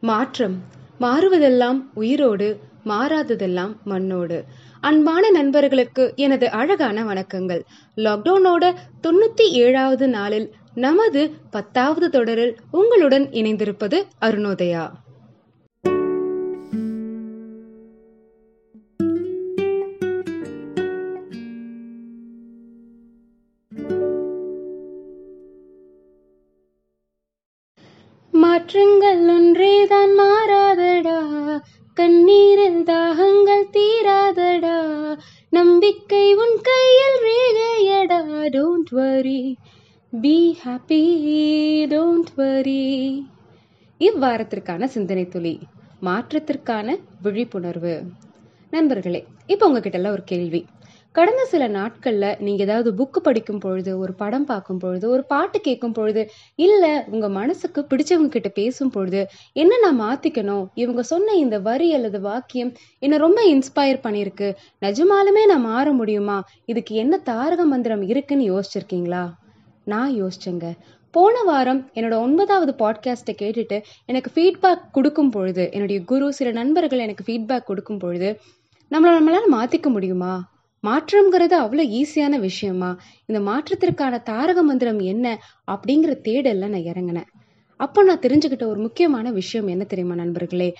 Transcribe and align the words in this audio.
மாற்றம். 0.00 0.62
மாறுவதெல்லாம் 1.00 1.82
உயிரோடு 1.94 2.60
மாறாததெல்லாம் 2.86 3.76
மண்ணோடு. 3.84 4.44
அன்பான 4.80 5.30
நண்பர்களுக்கு 5.30 6.12
எனது 6.16 6.50
அழகான 6.50 7.04
வணக்கங்கள். 7.04 7.62
லாக்டவுனோட 7.96 8.74
தொண்ணூத்தி 9.02 9.42
ஏழாவது 9.42 10.08
நாளில் 10.08 10.52
நமது 10.74 11.34
பத்தாவது 11.50 12.10
தொடரில் 12.10 12.56
உங்களுடன் 12.70 13.28
இணைந்திருப்பது 13.28 14.02
அருணோதயா. 14.20 14.90
மாற்றங்கள் 28.56 29.28
ஒன்றேதான் 29.28 30.12
மாறாதடா. 30.20 31.16
கண்ணீரில் 31.94 32.82
தாகங்கள் 32.82 33.66
தீராதடா. 33.72 34.76
நம்பிக்கை 35.50 36.34
உன் 36.34 36.56
கையில் 36.62 37.18
ரேகையடா. 37.26 38.20
Don't 38.54 38.90
worry 38.90 39.56
be 40.20 40.58
happy 40.64 41.00
don't 41.86 42.32
worry 42.36 42.84
இவ்வாரத்திற்கான 44.00 44.84
சிந்தனை 44.84 45.28
துளி 45.28 45.58
மாற்றத்திற்கான 46.02 46.96
விழிப்புணர்வு. 47.22 48.02
நண்பர்களே 48.70 49.24
இப்போ 49.46 49.66
உங்ககிட்ட 49.66 49.98
எல்லாம் 49.98 50.12
ஒரு 50.12 50.24
கேள்வி. 50.24 50.64
கடந்த 51.16 51.42
சில 51.44 51.64
நாட்களில் 51.68 52.36
நீங்கள் 52.38 52.66
ஏதாவது 52.66 52.90
புக்கு 52.94 53.18
படிக்கும் 53.18 53.58
பொழுது 53.58 53.98
ஒரு 53.98 54.12
படம் 54.14 54.44
பார்க்கும் 54.44 54.78
பொழுது 54.78 55.10
ஒரு 55.10 55.22
பாட்டு 55.24 55.60
கேட்கும் 55.60 55.92
பொழுது 55.92 56.22
இல்லை 56.58 56.90
உங்கள் 57.06 57.30
மனசுக்கு 57.30 57.80
பிடிச்சவங்க 57.90 58.28
கிட்ட 58.28 58.48
பேசும் 58.48 58.90
பொழுது 58.90 59.20
என்ன 59.52 59.78
நான் 59.78 60.00
மாற்றிக்கணும் 60.00 60.64
இவங்க 60.74 61.02
சொன்ன 61.02 61.34
இந்த 61.34 61.58
வரி 61.58 61.88
அல்லது 61.94 62.18
வாக்கியம் 62.20 62.72
என்னை 62.98 63.18
ரொம்ப 63.18 63.42
இன்ஸ்பயர் 63.44 64.02
பண்ணியிருக்கு. 64.02 64.48
நிஜமாலுமே 64.82 65.44
நான் 65.46 65.60
மாற 65.60 65.92
முடியுமா? 65.92 66.36
இதுக்கு 66.64 66.94
என்ன 66.94 67.18
தாரக 67.18 67.64
மந்திரம் 67.64 68.02
இருக்குன்னு 68.02 68.44
யோசிச்சிருக்கீங்களா? 68.52 69.24
நான் 69.84 70.12
யோசிச்சேங்க. 70.14 70.66
போன 71.14 71.42
வாரம் 71.42 71.90
என்னோட 71.94 72.14
ஒன்பதாவது 72.18 72.74
பாட்காஸ்ட்டை 72.78 73.34
கேட்டுட்டு 73.42 73.78
எனக்கு 74.06 74.32
ஃபீட்பேக் 74.34 74.84
கொடுக்கும் 74.92 75.30
பொழுது 75.30 75.68
என்னுடைய 75.72 76.00
குரு 76.04 76.28
சில 76.32 76.50
நண்பர்கள் 76.50 76.98
எனக்கு 76.98 77.26
ஃபீட்பேக் 77.28 77.64
கொடுக்கும் 77.64 77.98
பொழுது 77.98 78.30
நம்மளை 78.90 79.14
நம்மளால 79.16 79.48
மாற்றிக்க 79.56 79.88
முடியுமா? 79.88 80.34
மாற்றம்ங்கிறது 80.84 81.54
அவ்வளோ 81.54 81.84
ஈஸியான 81.92 82.38
விஷயமா? 82.38 82.90
இந்த 83.26 83.40
மாற்றத்திற்கான 83.40 84.22
தாரக 84.22 84.62
மந்திரம் 84.62 84.98
என்ன? 84.98 85.26
அப்படிங்கிற 85.68 86.12
தேடல்ல 86.28 86.68
நான் 86.68 86.88
இறங்கினேன். 86.92 87.28
அப்போ 87.80 88.02
நான் 88.02 88.18
தெரிஞ்சுக்கிட்ட 88.18 88.66
ஒரு 88.66 88.80
முக்கியமான 88.80 89.30
விஷயம் 89.30 89.66
என்ன 89.66 89.84
தெரியுமா 89.84 90.14
நண்பர்களே? 90.14 90.70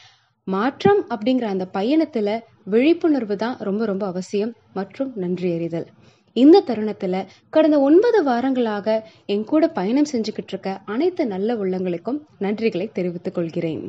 மாற்றம் 0.46 1.00
அப்படிங்கிற 1.10 1.44
அந்த 1.44 1.68
பயணத்துல 1.74 2.28
விழிப்புணர்வு 2.64 3.36
தான் 3.36 3.56
ரொம்ப 3.58 3.84
ரொம்ப 3.86 4.06
அவசியம் 4.06 4.52
மற்றும் 4.72 5.12
நன்றி 5.14 5.52
அறிதல். 5.52 5.88
இந்த 6.36 6.62
தருணத்துல 6.66 7.16
கடந்த 7.50 7.80
ஒன்பது 7.80 8.24
வாரங்களாக 8.24 8.86
என் 9.26 9.44
கூட 9.44 9.68
பயணம் 9.68 10.10
செஞ்சுக்கிட்டு 10.12 10.52
இருக்க 10.52 10.82
அனைத்து 10.84 11.26
நல்ல 11.26 11.54
உள்ளங்களுக்கும் 11.54 12.20
நன்றிகளை 12.40 12.92
தெரிவித்துக் 12.92 13.34
கொள்கிறேன். 13.34 13.84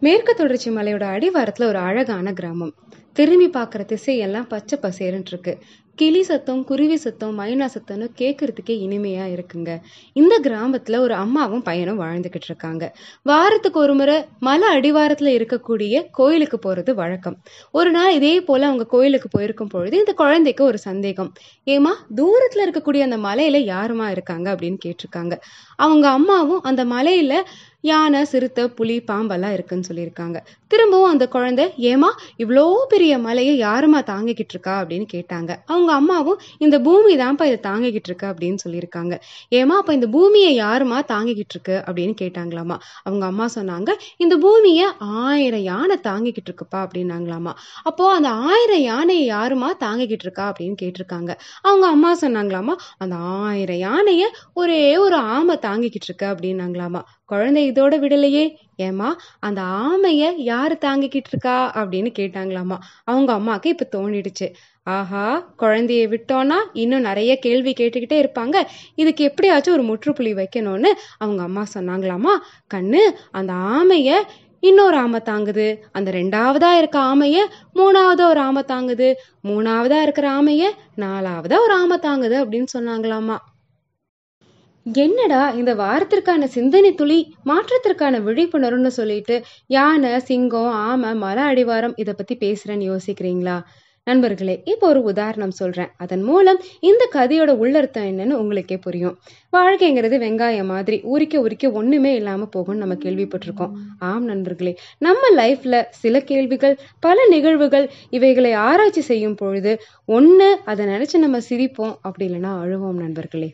மேற்கு 0.00 0.34
தொடர்ச்சி 0.34 0.70
மலையோட 0.70 1.04
அடிவாரத்துல 1.14 1.64
ஒரு 1.64 1.78
அழகான 1.78 2.32
கிராமம். 2.32 2.74
திரும்பி 3.12 3.48
பார்க்குற 3.48 3.84
திசையெல்லாம் 3.84 4.48
பச்சை 4.48 4.78
பசேருன்னு 4.82 5.26
இருக்கு. 5.26 5.58
கிளி 5.94 6.22
சத்தம் 6.22 6.64
குருவி 6.64 6.96
சத்தம் 6.96 7.38
மைனா 7.38 7.68
சத்தம்னு 7.74 8.08
கேட்கறதுக்கே 8.18 8.74
இனிமையா 8.84 9.24
இருக்குங்க. 9.26 9.80
இந்த 10.12 10.40
கிராமத்துல 10.42 10.98
ஒரு 10.98 11.14
அம்மாவும் 11.14 11.62
பையனும் 11.62 12.00
வாழ்ந்துகிட்டு 12.00 12.44
இருக்காங்க. 12.44 12.96
வாரத்துக்கு 13.22 13.80
ஒரு 13.80 13.94
முறை 13.94 14.24
மலை 14.38 14.76
அடிவாரத்துல 14.76 15.34
இருக்கக்கூடிய 15.34 16.04
கோயிலுக்கு 16.10 16.58
போறது 16.64 16.94
வழக்கம். 16.94 17.42
ஒரு 17.72 17.90
நாள் 17.90 18.14
இதே 18.14 18.40
போல 18.40 18.66
அவங்க 18.66 18.86
கோயிலுக்கு 18.86 19.28
போயிருக்கும் 19.28 19.66
பொழுது 19.66 19.98
இந்த 19.98 20.12
குழந்தைக்கு 20.12 20.64
ஒரு 20.64 20.78
சந்தேகம். 20.78 21.32
ஏமா 21.66 21.94
தூரத்துல 22.16 22.54
இருக்கக்கூடிய 22.54 23.00
அந்த 23.00 23.16
மலையில 23.16 23.62
யாருமா 23.64 24.10
இருக்காங்க 24.10 24.54
அப்படின்னு 24.54 24.78
கேட்டிருக்காங்க. 24.84 25.38
அவங்க 25.76 26.08
அம்மாவும் 26.08 26.62
அந்த 26.62 26.84
மலையில 26.84 27.42
யானை 27.90 28.20
சிறுத்தை 28.24 28.62
புலி 28.68 28.96
பாம்பெல்லாம் 29.10 29.54
இருக்குன்னு 29.56 29.88
சொல்லியிருக்காங்க. 29.88 30.38
திரும்பவும் 30.66 31.10
அந்த 31.10 31.28
குழந்தை 31.28 31.64
ஏமா 31.90 32.08
இவ்வளோ 32.42 32.62
பெரிய 32.92 33.18
மலையை 33.18 33.54
யாருமா 33.62 33.98
தாங்கிக்கிட்டு 34.10 34.54
இருக்கா 34.56 34.74
அப்படின்னு 34.80 35.06
கேட்டாங்க. 35.12 35.50
அவங்க 35.66 35.90
அம்மாவும் 35.92 36.40
இந்த 36.58 36.76
பூமி 36.80 37.12
தான்ப்பா 37.16 37.44
இதை 37.50 37.58
தாங்கிக்கிட்டு 37.70 38.10
இருக்கு 38.10 38.26
அப்படின்னு 38.32 38.58
சொல்லியிருக்காங்க. 38.64 39.14
ஏமா 39.50 39.76
அப்போ 39.80 39.92
இந்த 39.92 40.06
பூமியை 40.06 40.52
யாருமா 40.60 40.98
தாங்கிக்கிட்டு 41.12 41.54
இருக்கு 41.56 41.76
அப்படின்னு 41.86 42.14
கேட்டாங்களாமா 42.22 42.78
அவங்க 43.02 43.24
அம்மா 43.26 43.48
சொன்னாங்க 43.56 43.90
இந்த 44.16 44.34
பூமியை 44.38 44.86
ஆயிரம் 44.98 45.64
யானை 45.70 45.98
தாங்கிக்கிட்டு 46.08 46.50
இருக்குப்பா 46.50 46.80
அப்படின்னாங்களாமா 46.84 47.54
அப்போ 47.82 48.06
அந்த 48.14 48.28
ஆயிரம் 48.28 48.84
யானையை 48.90 49.26
யாருமா 49.36 49.70
தாங்கிக்கிட்டு 49.84 50.26
இருக்கா 50.28 50.46
அப்படின்னு 50.50 50.76
கேட்டிருக்காங்க. 50.82 51.32
அவங்க 51.60 51.86
அம்மா 51.86 52.12
சொன்னாங்களாமா 52.20 52.76
அந்த 52.98 53.16
ஆயிரம் 53.16 53.82
யானையை 53.86 54.30
ஒரே 54.54 54.82
ஒரு 54.96 55.16
ஆமை 55.16 55.56
தாங்கிக்கிட்டு 55.68 56.10
இருக்கு 56.10 56.26
அப்படின்னாங்களாமா 56.32 57.02
குழந்தை 57.32 57.62
இதோட 57.74 57.94
விடலையே. 58.04 58.44
ஏமா 58.82 59.08
அந்த 59.38 59.60
ஆமைய 59.62 60.32
யாரு 60.36 60.76
தாங்கிக்கிட்டு 60.84 61.30
இருக்கா 61.32 61.56
அப்படின்னு 61.74 62.10
கேட்டாங்களாமா 62.18 62.76
அவங்க 63.04 63.32
அம்மாக்கு 63.32 63.66
இப்ப 63.66 63.88
தோணிடுச்சு. 63.96 64.48
ஆஹா 64.82 65.54
குழந்தைய 65.58 66.02
விட்டோம்னா 66.14 66.56
இன்னும் 66.72 67.00
நிறைய 67.00 67.32
கேள்வி 67.38 67.72
கேட்டுக்கிட்டே 67.80 68.16
இருப்பாங்க. 68.24 68.56
இதுக்கு 68.94 69.22
எப்படியாச்சும் 69.24 69.74
ஒரு 69.74 69.82
முற்றுப்புள்ளி 69.82 70.32
வைக்கணும்னு 70.34 70.90
அவங்க 71.18 71.42
அம்மா 71.42 71.64
சொன்னாங்களாமா 71.74 72.34
கண்ணு 72.74 73.02
அந்த 73.30 73.52
ஆமைய 73.52 74.10
இன்னொரு 74.60 74.96
ஆமை 74.96 75.20
தாங்குது. 75.24 75.66
அந்த 75.92 76.10
ரெண்டாவதா 76.10 76.70
இருக்க 76.76 76.98
ஆமைய 77.00 77.38
மூணாவதா 77.74 78.24
ஒரு 78.28 78.40
ஆமை 78.40 78.62
தாங்குது. 78.62 79.08
மூணாவதா 79.48 79.98
இருக்கிற 80.02 80.28
ஆமைய 80.30 80.64
நாலாவதா 80.96 81.58
ஒரு 81.60 81.74
ஆமை 81.74 81.98
தாங்குது 81.98 82.36
அப்படின்னு 82.44 82.70
சொன்னாங்களாமா 82.76 83.36
என்னடா 84.86 85.50
இந்த 85.50 85.74
வாரத்திற்கான 85.74 86.44
சிந்தனை 86.44 86.94
துளி 86.94 87.34
மாற்றத்திற்கான 87.44 88.18
விழிப்புணர்வுன்னு 88.22 88.86
சொல்லிட்டு 88.86 89.42
யானை 89.66 90.20
சிங்கம் 90.20 90.72
ஆமை 90.86 91.14
மர 91.14 91.38
அடிவாரம் 91.52 91.94
இதை 91.96 92.14
பத்தி 92.14 92.34
பேசுறேன்னு 92.36 92.86
யோசிக்கிறீங்களா? 92.90 93.62
நண்பர்களே 94.06 94.62
இப்போ 94.64 94.88
ஒரு 94.88 95.02
உதாரணம் 95.02 95.50
சொல்றேன். 95.50 95.90
அதன் 95.96 96.22
மூலம் 96.22 96.60
இந்த 96.80 97.08
கதையோட 97.14 97.50
உள்ளர்த்தம் 97.56 98.04
என்னன்னு 98.04 98.32
உங்களுக்கே 98.32 98.76
புரியும். 98.76 99.16
வாழ்க்கைங்கிறது 99.52 100.18
வெங்காயம் 100.24 100.64
மாதிரி 100.64 101.00
உரிக்க 101.02 101.40
உரிக்க 101.40 101.70
ஒண்ணுமே 101.70 102.14
இல்லாம 102.14 102.48
போகும்னு 102.56 102.82
நம்ம 102.84 102.94
கேள்விப்பட்டிருக்கோம். 102.94 103.72
ஆம் 103.98 104.24
நண்பர்களே 104.24 104.74
நம்ம 104.98 105.32
லைஃப்ல 105.36 105.82
சில 105.90 106.20
கேள்விகள் 106.20 106.78
பல 107.00 107.26
நிகழ்வுகள் 107.28 107.90
இவைகளை 108.10 108.52
ஆராய்ச்சி 108.52 109.00
செய்யும் 109.00 109.34
பொழுது 109.34 109.74
ஒன்று 110.04 110.58
அதை 110.64 110.86
நினைச்சு 110.86 111.18
நம்ம 111.18 111.38
சிரிப்போம். 111.48 111.94
அப்படி 112.00 112.26
இல்லைன்னா 112.28 112.54
அழுவோம் 112.62 113.04
நண்பர்களே. 113.04 113.50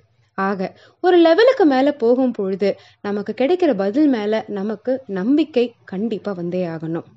ஆக 0.49 0.71
ஒரு 1.05 1.17
லெவலுக்கு 1.19 1.65
மேலே 1.67 1.93
போகும் 2.03 2.33
பொழுது 2.33 2.71
நமக்கு 3.01 3.35
கிடைக்கிற 3.41 3.73
பதில் 3.77 4.09
மேலே 4.09 4.41
நமக்கு 4.59 4.93
நம்பிக்கை 5.19 5.65
கண்டிப்பாக 5.85 6.39
வந்தே 6.41 6.63
ஆகணும். 6.67 7.09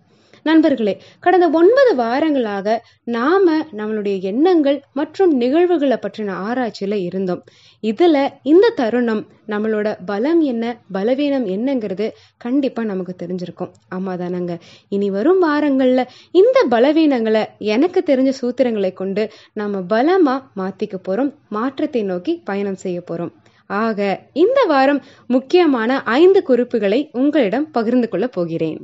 நண்பர்களே 0.43 0.93
கடந்த 1.19 1.45
ஒன்பது 1.59 1.91
வாரங்களாக 1.95 2.77
நாம 3.03 3.65
நம்மளுடைய 3.77 4.21
எண்ணங்கள் 4.21 4.81
மற்றும் 4.93 5.31
நிகழ்வுகளை 5.33 5.97
பற்றின 5.97 6.31
ஆராய்ச்சியில 6.47 6.93
இருந்தோம். 7.03 7.43
இதுல 7.81 8.29
இந்த 8.43 8.69
தருணம் 8.69 9.27
நம்மளோட 9.47 9.97
பலம் 10.05 10.41
என்ன 10.41 10.77
பலவீனம் 10.91 11.45
என்னங்கிறது 11.47 12.11
கண்டிப்பா 12.37 12.83
நமக்கு 12.83 13.15
தெரிஞ்சிருக்கும். 13.23 13.71
ஆமா 13.95 14.13
தானங்க. 14.23 14.59
இனி 14.89 15.09
வரும் 15.09 15.41
வாரங்கள்ல 15.43 16.03
இந்த 16.31 16.65
பலவீனங்களை 16.69 17.43
எனக்கு 17.57 18.03
தெரிஞ்ச 18.05 18.33
சூத்திரங்களை 18.41 18.93
கொண்டு 18.93 19.25
நாம 19.53 19.81
பலமா 19.93 20.35
மாத்திக்க 20.55 20.97
போறோம் 21.07 21.31
மாற்றத்தை 21.49 22.03
நோக்கி 22.03 22.41
பயணம் 22.43 22.81
செய்ய 22.85 23.03
போறோம். 23.11 23.33
ஆக 23.65 24.19
இந்த 24.33 24.59
வாரம் 24.63 25.01
முக்கியமான 25.27 26.01
ஐந்து 26.03 26.43
குறிப்புகளை 26.43 27.09
உங்களிடம் 27.11 27.71
பகிர்ந்து 27.71 28.09
கொள்ள 28.09 28.27
போகிறேன். 28.27 28.81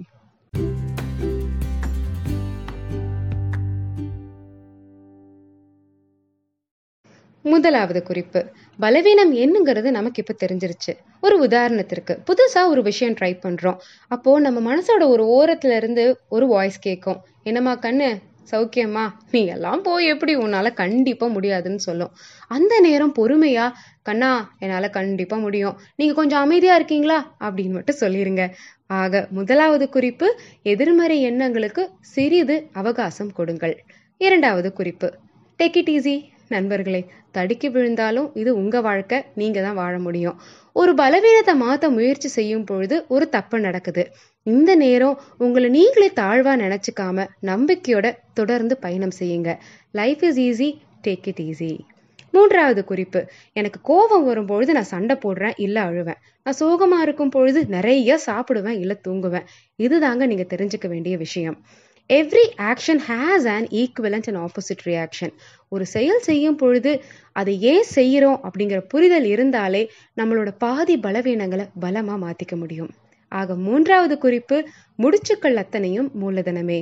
முதலாவது 7.49 8.01
குறிப்பு. 8.03 8.41
பலவீனம் 8.79 9.33
என்னங்கிறது 9.35 9.89
நமக்கு 9.97 10.23
இப்போ 10.23 10.35
தெரிஞ்சிருச்சு. 10.43 10.93
ஒரு 11.21 11.35
உதாரணத்திற்கு 11.47 12.13
புதுசாக 12.29 12.71
ஒரு 12.73 12.81
விஷயம் 12.89 13.17
ட்ரை 13.19 13.33
பண்ணுறோம் 13.45 13.79
அப்போது 14.07 14.45
நம்ம 14.45 14.59
மனசோட 14.69 15.03
ஒரு 15.13 15.25
ஓரத்துல 15.37 15.75
இருந்து 15.75 16.05
ஒரு 16.29 16.47
வாய்ஸ் 16.47 16.79
கேட்கும் 16.79 17.21
என்னம்மா 17.43 17.73
கண்ணு? 17.75 18.09
சௌக்கியமா? 18.51 19.03
நீ 19.31 19.41
எல்லாம் 19.45 19.81
போய் 19.81 20.05
எப்படி 20.05 20.33
உன்னால் 20.35 20.69
கண்டிப்பாக 20.73 21.33
முடியாதுன்னு 21.33 21.79
சொல்லும். 21.79 22.13
அந்த 22.47 22.73
நேரம் 22.79 23.13
பொறுமையா 23.19 23.65
கண்ணா 24.01 24.31
என்னால் 24.59 24.89
கண்டிப்பாக 24.89 25.41
முடியும். 25.41 25.75
நீங்கள் 25.95 26.15
கொஞ்சம் 26.15 26.39
அமைதியாக 26.39 26.79
இருக்கீங்களா? 26.79 27.17
அப்படின்னு 27.39 27.71
மட்டும் 27.71 27.99
சொல்லிருங்க. 27.99 28.43
ஆக 28.99 29.21
முதலாவது 29.29 29.87
குறிப்பு 29.89 30.27
எதிர்மறை 30.63 31.17
எண்ணங்களுக்கு 31.21 31.83
சிறிது 32.13 32.57
அவகாசம் 32.73 33.31
கொடுங்கள். 33.31 33.75
இரண்டாவது 34.21 34.71
குறிப்பு 34.73 35.09
டேக் 35.59 35.77
இட் 35.81 35.89
ஈஸி 35.89 36.15
நண்பர்களே 36.49 37.01
தடுக்கி 37.31 37.69
விழுந்தாலும் 37.69 38.27
இது 38.41 38.51
உங்க 38.61 38.81
வாழ்க்கை 38.87 39.17
நீங்க 39.35 39.59
தான் 39.61 39.79
வாழ 39.81 39.93
முடியும். 39.99 40.37
ஒரு 40.75 40.91
பலவீனத்தை 40.93 41.53
மாத்த 41.61 41.89
முயற்சி 41.89 42.29
செய்யும் 42.37 42.63
பொழுது 42.63 42.97
ஒரு 43.07 43.25
தப்பு 43.29 43.59
நடக்குது. 43.59 44.03
இந்த 44.43 44.71
நேரம் 44.75 45.19
உங்களை 45.37 45.69
நீங்களே 45.69 46.09
தாழ்வா 46.21 46.55
நினைச்சுக்காம 46.63 47.27
நம்பிக்கையோட 47.41 48.07
தொடர்ந்து 48.33 48.77
பயணம் 48.77 49.15
செய்யுங்க. 49.19 49.53
Life 49.91 50.23
is 50.29 50.41
easy 50.47 50.69
take 51.07 51.29
it 51.31 51.43
easy 51.49 51.71
மூன்றாவது 52.31 52.81
குறிப்பு 52.85 53.19
எனக்கு 53.59 53.79
கோபம் 53.81 54.25
வரும்பொழுது 54.25 54.71
நான் 54.73 54.91
சண்டை 54.93 55.15
போடுறேன் 55.23 55.55
இல்லை 55.65 55.81
அழுவேன். 55.81 56.19
நான் 56.43 56.59
சோகமா 56.59 56.97
இருக்கும் 57.01 57.29
பொழுது 57.29 57.59
நிறைய 57.75 58.19
சாப்பிடுவேன் 58.25 58.77
இல்லை 58.83 58.95
தூங்குவேன். 59.07 59.47
இதுதாங்க 59.85 60.25
நீங்க 60.31 60.45
தெரிஞ்சுக்க 60.55 60.87
வேண்டிய 60.87 61.17
விஷயம். 61.17 61.57
Every 62.09 62.43
action 62.57 63.01
has 63.07 63.47
an 63.55 63.67
equivalent 63.71 64.27
and 64.29 64.39
opposite 64.43 64.83
reaction 64.85 65.33
ஒரு 65.69 65.85
செயல் 65.85 66.19
செய்யும் 66.19 66.55
பொழுது 66.55 66.91
அதை 67.31 67.53
ஏன் 67.61 67.83
செய்யறோம் 67.95 68.39
அப்படிங்கிற 68.45 68.79
புரிதல் 68.87 69.23
இருந்தாலே 69.23 69.81
நம்மளோட 70.17 70.51
பாதி 70.57 70.95
பலவீனங்களை 70.97 71.65
பலமா 71.81 72.15
மாத்திக்க 72.23 72.55
முடியும். 72.55 72.89
ஆக 73.31 73.55
மூன்றாவது 73.55 74.17
குறிப்பு 74.17 74.57
முடிச்சுக்கள் 74.97 75.53
அத்தனையும் 75.53 76.09
மூலதனமே. 76.21 76.79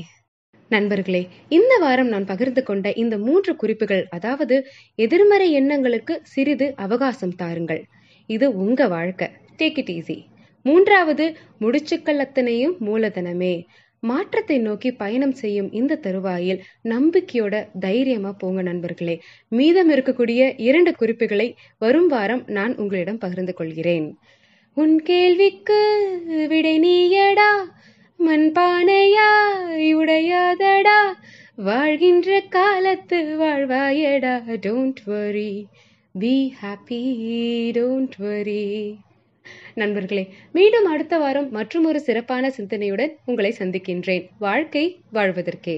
நண்பர்களே 0.72 1.22
இந்த 1.50 1.74
வாரம் 1.78 2.08
நான் 2.08 2.26
பகிர்ந்து 2.26 2.64
கொண்ட 2.64 2.88
இந்த 2.94 3.18
மூன்று 3.18 3.56
குறிப்புகள் 3.56 4.08
அதாவது 4.10 4.56
எதிர்மறை 4.96 5.52
எண்ணங்களுக்கு 5.52 6.20
சிறிது 6.24 6.74
அவகாசம் 6.76 7.36
தாருங்கள். 7.36 7.84
இது 8.30 8.48
உங்க 8.56 8.88
வாழ்க்கை. 8.88 9.28
டேக் 9.58 9.78
இட் 9.84 9.94
ஈஸி 9.98 10.18
மூன்றாவது 10.66 11.26
முடிச்சுக்கள் 11.62 12.18
அத்தனையும் 12.18 12.78
மூலதனமே. 12.86 13.54
மாற்றத்தை 14.00 14.58
நோக்கி 14.58 14.92
பயணம் 14.92 15.32
செய்யும் 15.32 15.72
இந்த 15.72 15.96
தருவாயில் 15.96 16.64
நம்பிக்கையோட 16.84 17.68
தைரியமா 17.80 18.32
போங்க 18.32 18.62
நண்பர்களே. 18.62 19.22
மீதம் 19.48 19.92
இருக்கக்கூடிய 19.92 20.54
இரண்டு 20.58 20.96
குறிப்புகளை 20.96 21.56
வரும் 21.78 22.08
வாரம் 22.08 22.44
நான் 22.48 22.76
உங்களிடம் 22.76 23.18
பகிர்ந்து 23.18 23.54
கொள்கிறேன். 23.54 24.18
உன் 24.74 25.02
கேள்விக்கு 25.02 25.82
விடை 26.48 26.80
நீயடா 26.80 27.52
மண்பானையாய் 28.20 29.90
உடையாதடா 29.96 31.00
வாழ்கின்ற 31.56 32.40
காலத்து 32.50 33.38
வாழ்வாயடா 33.40 34.36
don't 34.66 35.02
worry 35.06 35.68
be 36.12 36.54
happy 36.62 37.02
don't 37.72 38.16
worry 38.18 38.96
நண்பர்களே 39.74 40.34
மீண்டும் 40.52 40.86
அடுத்த 40.86 41.18
வாரம் 41.18 41.52
மற்றும் 41.52 41.86
ஒரு 41.86 42.00
சிறப்பான 42.00 42.54
சிந்தனையுடன் 42.58 43.14
உங்களை 43.26 43.56
சந்திக்கின்றேன். 43.60 44.30
வாழ்க்கை 44.40 45.02
வாழ்வதற்கே. 45.14 45.78